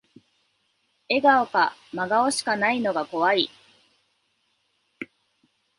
[1.09, 3.51] 笑顔か真顔しかないのが怖い